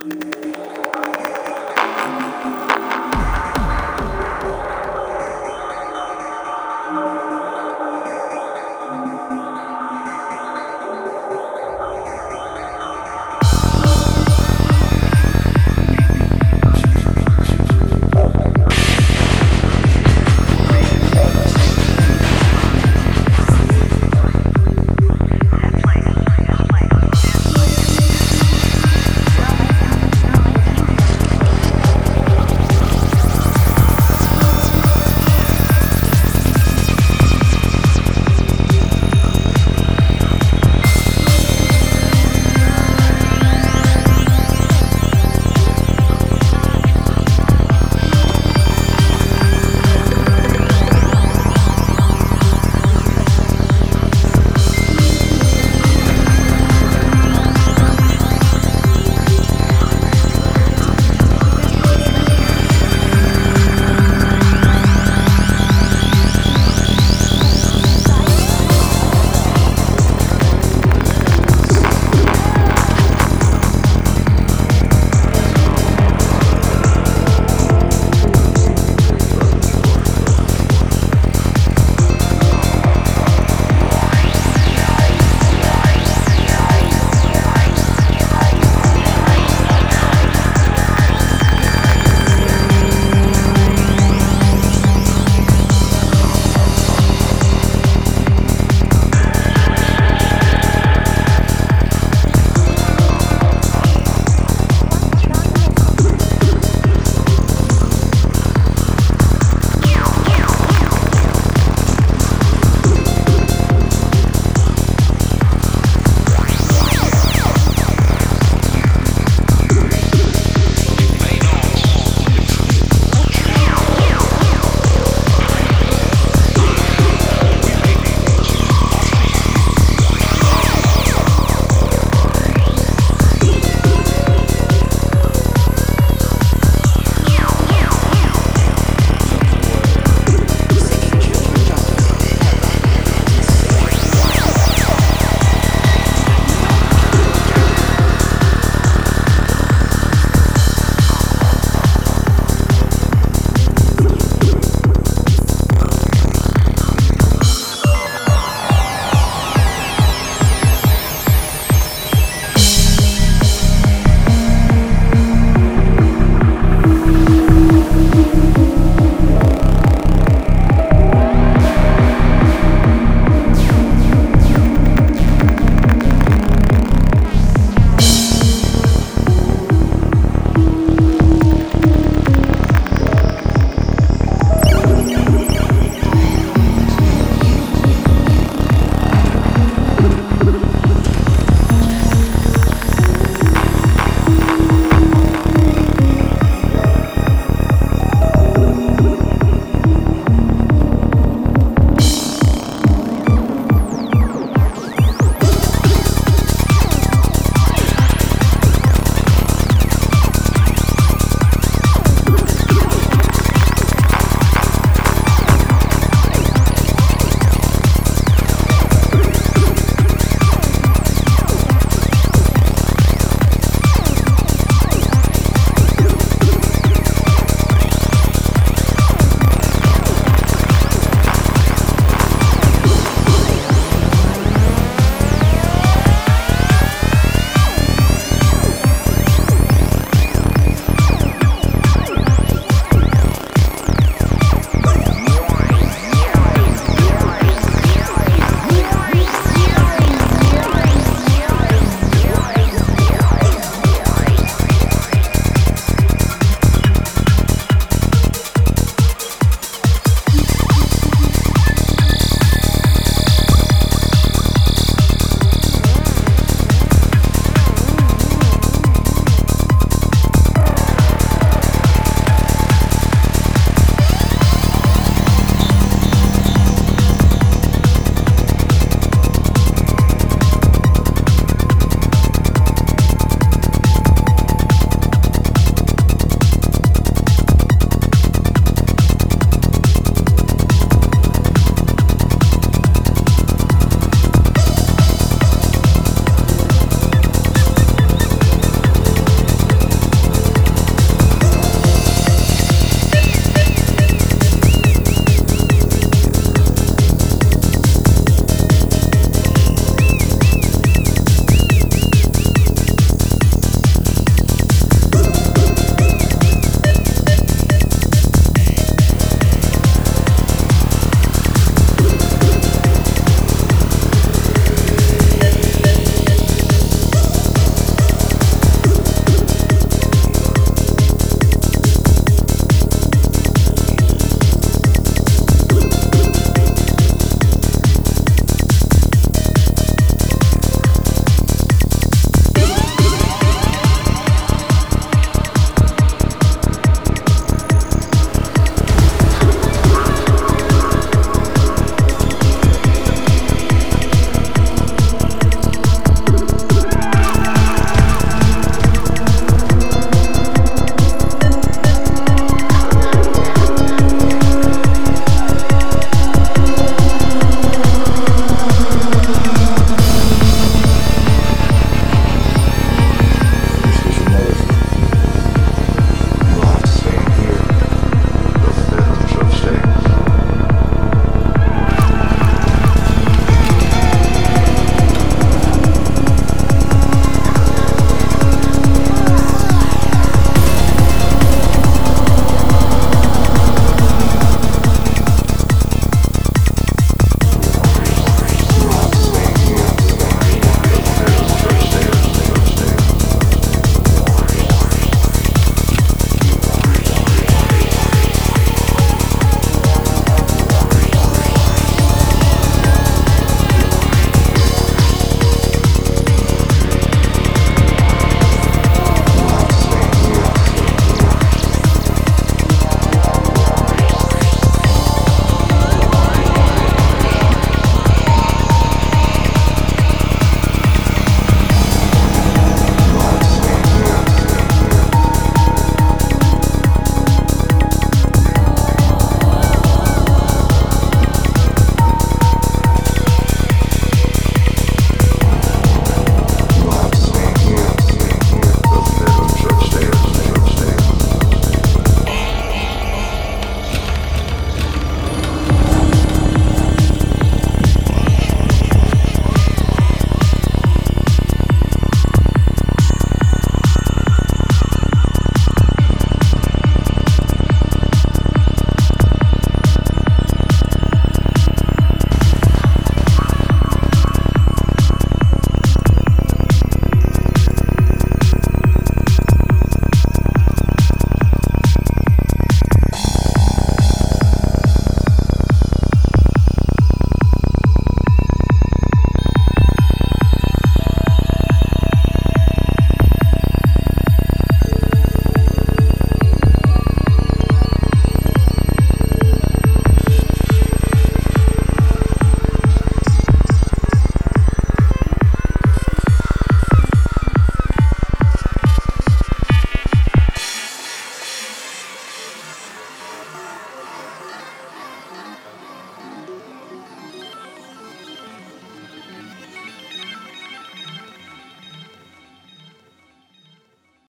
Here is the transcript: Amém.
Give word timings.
Amém. 0.00 0.67